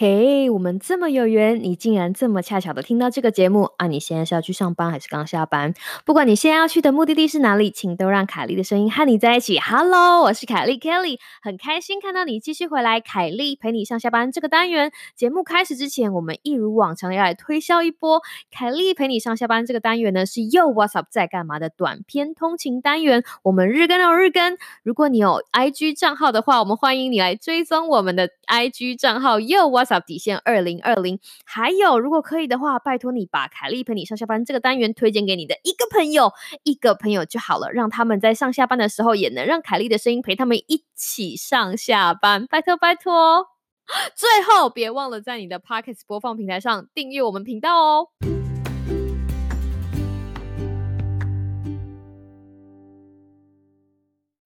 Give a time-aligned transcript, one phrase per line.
[0.00, 3.88] 嘿，我们这么有缘，你竟然这么恰巧的听到这个节目啊！
[3.88, 5.74] 你现在是要去上班还是刚下班？
[6.04, 9.58] 不管你现在要去的目的地是哪里，请都让凯莉的声音和你在一起。
[9.58, 13.00] Hello，我是凯莉 Kelly，很开心看到你继续回来。
[13.00, 18.22] 凯莉陪你上下班这个单元节目开始之前，我们一如往常的要来推销一波。
[18.52, 23.24] 凯莉陪你上下班这个单元呢，是又 What's up 在干嘛的短篇通勤单元。
[23.42, 31.18] 我们日更哦日更，如果你有 IG 账号的话，我们欢迎你来追踪我们的 IG 账号又 What's 底线二零二零。
[31.44, 36.32] 还有，如果可以的话，拜托你把凯莉陪你上下班这个单元推荐给你的一个朋友，
[36.64, 42.46] 一个朋友就好了，让他们在上下班的时候也能让凯莉的声音陪他们一起上下班。
[42.46, 43.46] 拜托拜托！
[44.14, 48.37] 最后别忘了在你的 Pockets 播放平台上订阅我们频道哦。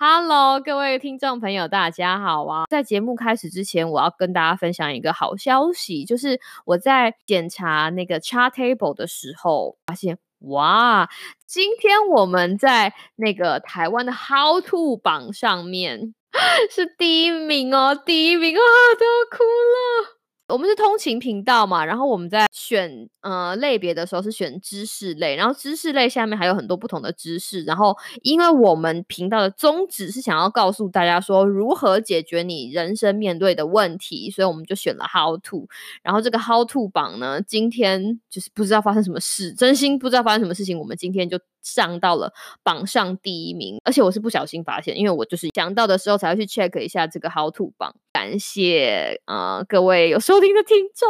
[0.05, 2.65] Hello，各位听众朋友，大家好啊！
[2.69, 11.09] 在节目开始之前，我要跟大家分享一个好消息，就是我在检查那个 Chart Table 的时候，发现哇，
[11.47, 16.17] 今天我们在那个台湾的 How To 榜上面
[16.69, 18.61] 是第一名哦，第一名啊，
[18.99, 20.22] 都要哭了。
[20.53, 35.67] 我们是通勤频道嘛，然后我们在选呃类别的时候是选知识类，然后知识类下面还有很多不同的知识，然后因为我们频道的宗旨是想要告诉大家说如何解决你人生面对的问题，所以我们就选了 How to，
[36.03, 42.33] 然后这个 How to 榜呢，今天就是不知道发生什么事，真心不知道发生什么事情，我们今天就上到了
[42.63, 47.95] 榜上第一名，而且我是不小心发现，因为我就是想到的时候才会去 check 一下这个 How to 榜。
[48.13, 51.09] 感谢啊，各位有收听的听众，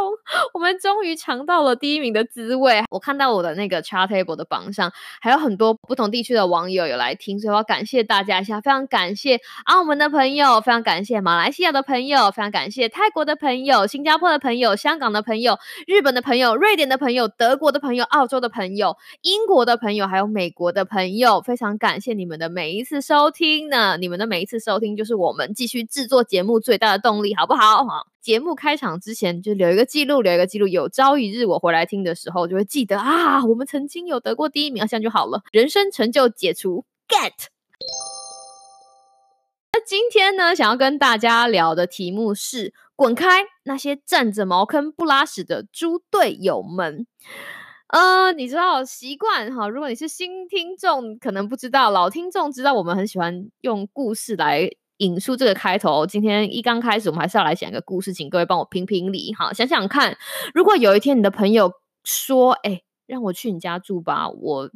[0.53, 2.81] 我们终于尝到了第一名的滋味。
[2.89, 23.95] 我看到我的那个 chart table 的榜上，还有很多不同地区的网友有来听，所以我要感谢大家一下，非常感谢澳门的朋友，非常感谢马来西亚的朋友，非常感谢泰国的朋友、新加坡的朋友、香港的朋友、日本的朋友、瑞典的朋友、德国的朋友、澳洲的朋友、英国的朋友，还有美美国的朋友，非常感谢你们的每一次收听呢！
[23.95, 26.99] 你们的每一次收听，就是我们继续制作节目最大的。
[26.99, 27.85] 动力好不好？
[27.85, 30.67] 哈，节目开场之前就留一个记录，留一个记录。
[30.67, 35.43] 有朝一日我回来听的时候，就会记得啊，我们曾经有得过第一名，这样就好了。
[35.53, 37.31] 人生成就解除，get。
[39.71, 47.07] 那今天呢，想要跟大家聊的题目是：滚开那些占着茅坑不拉屎的猪队友们。
[47.93, 49.69] 呃，你知道习惯哈？
[49.69, 54.67] 如果你是新听众，可能不知道；老听众知道，我们很喜欢用故事来。
[54.97, 59.51] 引述这个开头，今天一刚开始，我们还是要来讲一个故事，请各位帮我评评理哈。
[59.51, 60.15] 想想看，
[60.53, 64.69] 如果有一天你的朋友说：“哎，让我去你家住吧，我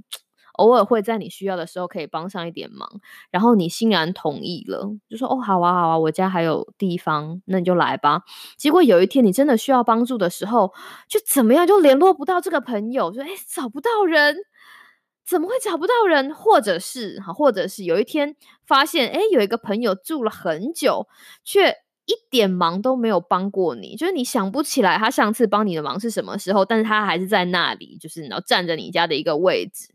[0.58, 2.88] 偶尔会在你需要的时候可以帮上一点忙。”
[3.32, 8.22] 然后你欣然同意了，就说：“哦，好啊，好啊，我家还有地方，那你就来吧。”
[8.58, 10.74] 结果有一天你真的需要帮助的时候，
[11.08, 14.36] 就怎么样就联络不到这个朋友，说：“哎，找不到人。”
[15.28, 16.34] 怎么会找不到人？
[16.34, 21.06] 或者是哈，或者是有一天发现，哎，有一个朋友住了很久，
[21.44, 21.70] 却
[22.06, 29.90] 一点忙都没有帮过你，就是你想不起来他上次帮你的忙是什么时候，但是他还是在那里，就是然后占着你家的一个位置。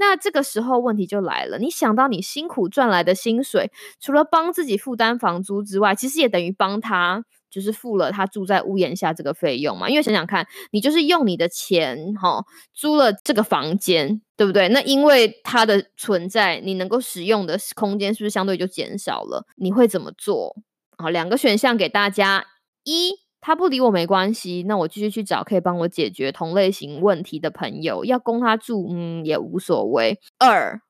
[0.00, 7.24] 那这个时候问题就来了，你想到你辛苦赚来的薪水，除了帮自己负担房租之外，其实也等于帮他。
[7.50, 14.68] 就是付了他住在屋檐下这个费用嘛，因为想想看，你就是用你的钱哈租了这个房间，对不对？
[14.68, 19.44] 那因为它的存在，你能够使用的空间是不是相对就减少了？
[19.56, 20.54] 你会怎么做？
[20.96, 22.46] 好，两个选项给大家：
[22.84, 30.18] 一，他不理我没关系，那我继续去找可以帮我解决同类型问题的朋友，要供他住，嗯，也无所谓。
[30.38, 30.80] 二。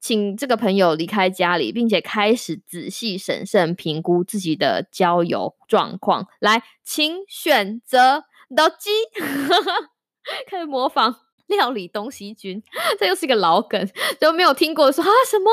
[0.00, 6.26] 请这个朋友离开家里，并且开始仔细审慎评估自己的交友状况。
[6.40, 8.90] 来，请选择老鸡，
[10.50, 12.60] 开始模仿料理东西君，
[12.98, 13.88] 这又是一个老梗，
[14.18, 15.48] 都没有听过说啊什么？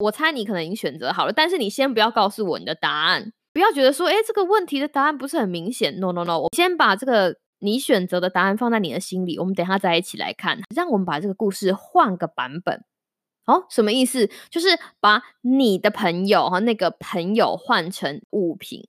[0.00, 5.98] 我猜你可能已经选择好了，但是你先不要告诉我你的答案，不要觉得说，哎，这个问题的答案不是很明显。
[5.98, 7.36] No No No，我先把这个。
[7.60, 10.60] 你选择的答案放在你的心里，我们等下再一起来看。
[10.72, 12.84] 让我们把这个故事换个版本。
[13.46, 14.30] 哦，什么意思？
[14.48, 14.68] 就是
[15.00, 18.88] 把你的朋友和那个朋友换成物品。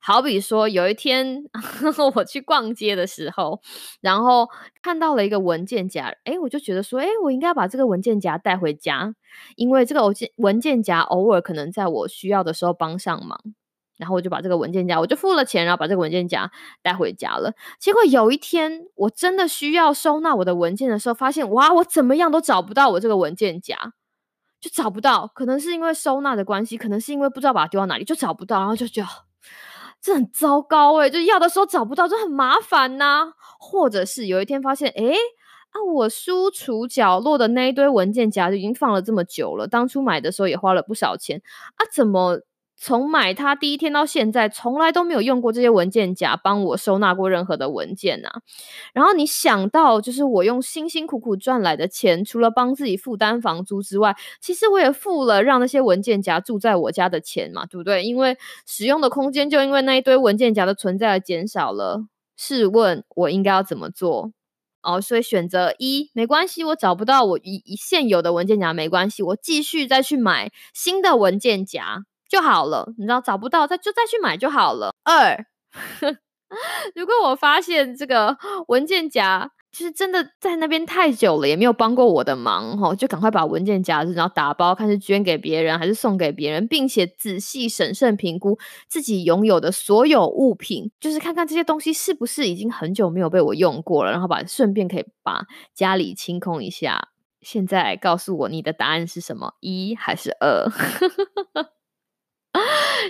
[0.00, 1.46] 好比说，有一天
[2.14, 3.60] 我去逛街的时候，
[4.00, 4.48] 然后
[4.80, 9.16] 看到了一个文件夹，哎，我就觉得说，哎，我应该把这个文件夹带回家，
[9.56, 13.40] 因为这个文件文件夹偶尔可能在我需要的时候帮上忙。
[13.96, 16.50] 然后我就把这个文件夹，我就付了钱，然后把这个文件夹
[16.82, 17.54] 带回家了。
[17.78, 23.94] 结果有一天，我真的需要收纳我的文件的时候，发现哇，我怎么样都找不到我这个文件夹，
[24.60, 25.30] 就找不到。
[25.34, 28.58] 可能是因为收纳的关系，可能是因为不知道把它丢到哪里，就找不到。
[28.58, 29.08] 然后就觉得
[30.02, 33.32] 这很糟糕哎，就要的时候找不到，就很麻烦呐。
[33.58, 35.04] 或者是有一天发现，哎
[35.70, 41.40] 啊，我书橱角落的那一堆文件夹就已经放了这么久了，当初买的时候也花了不少钱
[41.76, 42.42] 啊，怎么？
[42.78, 48.28] 从买它第一天到现在，从来都没有用过这些文件夹帮我收纳过任何的文件呐。
[48.92, 58.04] 然后你想到，就是我用辛辛苦苦赚来的钱，除了帮自己负担房租之外，其实我也付了让那些文件夹住在我家的钱嘛，对不对？
[58.04, 58.36] 因为
[58.66, 62.04] 使用的空间就因为那一堆文件夹的存在而减少了。
[62.36, 64.32] 试问，我应该要怎么做？
[64.82, 72.04] 哦，所以选择一没关系，我找不到我一现有的文件夹没关系，我继续再去买新的文件夹。
[72.28, 74.94] 就好了，你知道找不到再就再去买就好了。
[75.04, 75.46] 二，
[76.94, 78.36] 如果我发现这个
[78.68, 88.58] 文件夹就是真的在那边太久了，也没有帮过我的忙，哈，就赶快把文件夹子然后打包，看是捐给别人还是送给别人，并且仔细审慎评估
[88.88, 95.44] 自己拥有的所有物品，就是看看这些东西是不是已经很久没有被我用过了，然后把顺便可以把
[95.74, 97.08] 家里清空一下。
[97.42, 99.54] 现在告诉我你的答案是什么？
[99.60, 100.66] 一还是二？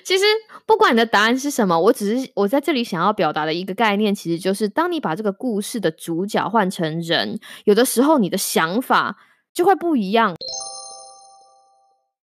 [0.05, 0.25] 其实
[0.67, 9.17] 不管你的答案是什么，我只是我在这里想要表达的一个概念，其实就是当你把这个故事的主角换成人，有的时候你的想法
[9.55, 10.35] 就会不一样。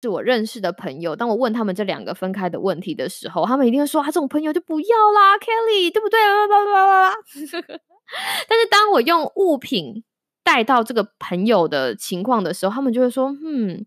[0.02, 6.20] 是我认识的朋友，当我问他们这两个分开的问题的时候，他们一定会说：“啊，这种朋友就不要啦，Kelly，对不对？”
[8.48, 10.04] 但是当我用物品
[10.44, 13.86] 带到这个朋友的情况的时候，他们就会说：“嗯。”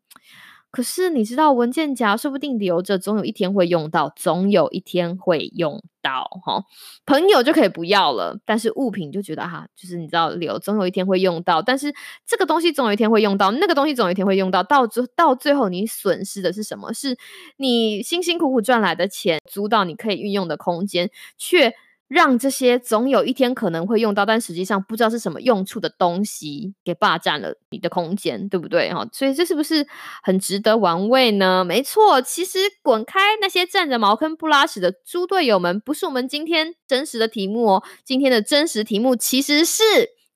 [0.70, 6.62] 可是你知道文件夹说不定留着，总有一天会用到，总有一天会用到哈。
[7.06, 11.62] 朋友就可以不要了，但是物品就觉得哈，就是你知道留，总有一天会用到。
[11.62, 11.94] 但是
[12.26, 16.92] 这个东西总有一天会用到，那个东西总有一天会用到，到最到最后你损失的是什么？
[16.92, 17.16] 是
[17.56, 21.74] 你辛辛苦苦赚来的钱，租到你可以运用的空间，却。
[22.08, 28.90] 让这些总有一天可能会用到，但实际上不知道是什么用处的东西给霸占了你的空间，对不对？
[28.92, 29.86] 哈，所以这是不是
[30.22, 31.62] 很值得玩味呢？
[31.64, 37.84] 没错，其实滚开那些占着茅坑不拉屎的猪队友们，不是我们今天真实的题目哦。
[38.04, 39.82] 今天的真实题目其实是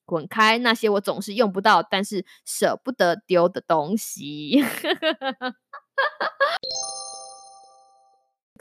[0.05, 4.63] 滚开那些我总是用不到，但是舍不得丢的东西。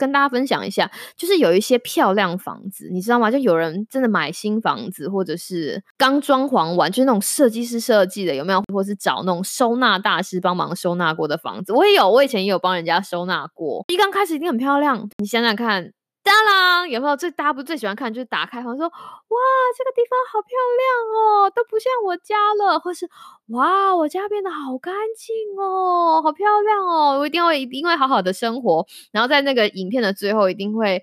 [0.02, 3.30] 跟大家分享一下，就是有一些漂亮房子，你知道吗？
[3.30, 8.60] 就有人真的买新房子，或者是刚装潢完，就是那种设计师设计的，有没有？
[8.74, 13.84] 或是找那种收纳大师帮忙收纳过的房子，我也有，我以前也有帮人家收纳过。
[13.86, 15.92] 一刚开始一定很漂亮，你想想看。
[16.22, 19.38] 当然，有没有最大家不最喜欢看就是打开房说哇
[19.76, 23.08] 这个地方好漂亮哦，都不像我家了，或是
[23.48, 31.02] 哇我家变得好干净哦，好漂亮哦，我一定会因为好好的生活，然后在那个影片的最后一定会。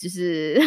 [0.00, 0.58] 就是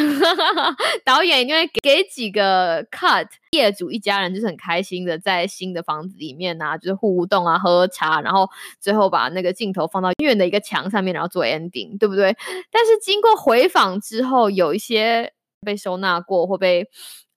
[1.04, 8.48] 导演因为给几个 cut，业主一家人就是很开心的在新的房子里面啊，就是互动啊，喝茶，然后
[8.80, 12.38] 最后把那个镜头放到院的一个墙上面，然后做 ending，对不对？
[12.70, 15.34] 但是经过回访之后，有一些
[15.66, 16.88] 被收纳过或被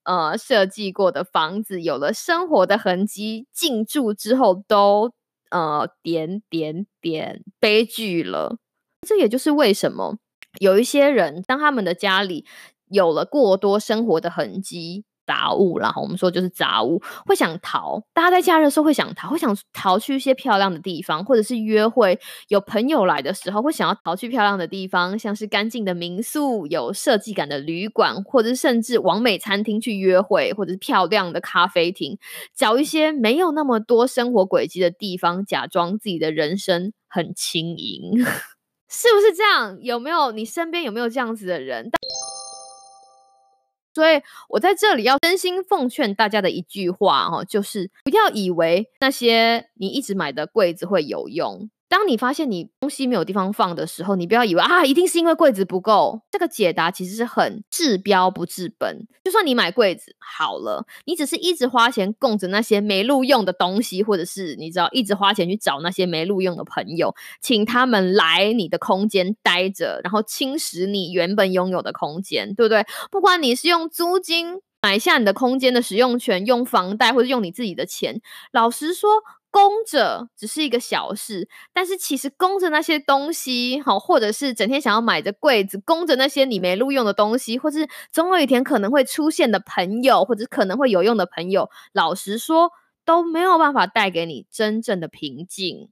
[0.05, 5.13] 呃设计过的房子，有了生活的痕迹，进驻之后都
[5.51, 8.59] 呃点点点悲剧了。
[9.09, 10.19] 这也就是为什么。
[10.59, 12.45] 有一些人，当他们的家里
[12.89, 18.01] 有了过多生活的痕迹、杂物，然后我们说就是杂物，会想逃。
[18.15, 22.19] 大家在假日的时候会想逃，会想逃去一些漂亮的地方，或者是约会。
[22.47, 32.17] 有朋友来的时候，会想要逃去漂亮的地方，像是干净的民宿、有设计感的旅馆，或者是甚至完美餐厅去约会，或者是漂亮的咖啡厅，
[32.55, 38.25] 找一些没有那么多生活轨迹的地方，假装自己的人生很轻盈。
[38.89, 39.79] 是不是这样？
[39.81, 41.91] 有没有你身边有没有这样子的人？
[43.95, 51.71] 所以我在这里要真心奉劝大家的一句话哦，就是不要以为那些你一直买的柜子会有用。
[51.89, 56.21] 当你发现你东西没有地方放的时候，你不要以为啊，一定是因为柜子不够。
[56.31, 59.07] 这个解答其实是很治标不治本。
[59.25, 72.85] 就算你买柜子好了，你只是一直花钱供着那些没路用的东西，或者是你知道一直花钱去找那些没路用的朋友，请他们来你的空间待着，然后侵蚀你原本拥有的空间，对不对？
[73.13, 78.21] 不管你是用租金买下你的空间的使用权，用房贷或者用你自己的钱，
[78.53, 79.09] 老实说。
[79.51, 92.71] 供着只是一个小事，但是其实供着那些东西，好，或者是整天想要买的柜子，供着那些你没录用的东西，或是总有一天可能会出现的朋友，或者可能会有用的朋友，老实说
[93.05, 95.89] 都没有办法带给你真正的平静。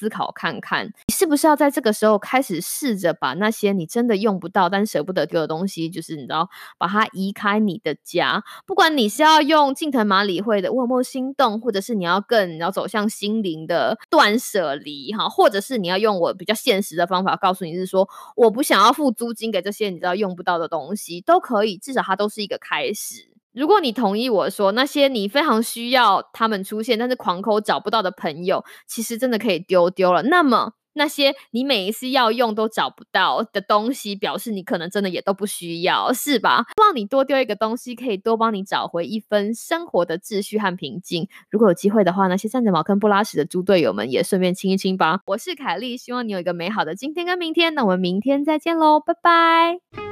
[0.00, 8.42] 思考看看，你是不是要在这个时候开始试着把那些你真的用不到但舍不得丢的东西，就是你知道，把它移开你的家。
[8.66, 23.29] 不管你是要用近藤麻里惠的默默心动，或者是你要更你要走向心灵的断舍离哈，或者是你要用我比较现实的方法告诉你是说，我不想要付租金给这些你知道用不到的东西，都可以，至少它都是一个开始。
[23.52, 30.22] 如果你同意我说，那些你非常需要他们出现，但是狂抠找不到的朋友，其实真的可以丢丢了。
[30.22, 36.64] 那么那些你每一次要用都找不到的东西，表示你可能真的也都不需要，是吧？
[36.76, 41.28] 希望你多丢一个东西，可以多帮你找回一分生活的秩序和平静。
[41.50, 45.20] 如果有机会的话，那些站着茅坑不拉屎的猪队友们也顺便亲一亲吧。
[45.26, 47.74] 我是凯莉，希望你有一个美好的今天跟明天。
[47.74, 50.09] 那我们明天再见喽，拜拜。